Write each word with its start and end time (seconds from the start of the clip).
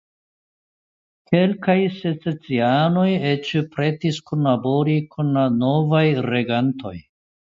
Kelkaj 1.31 1.75
secesianoj 1.97 3.05
eĉ 3.33 3.51
pretis 3.75 4.19
kunlabori 4.31 4.97
kun 5.13 5.29
la 5.39 5.45
novaj 5.59 6.03
regantoj. 6.31 6.97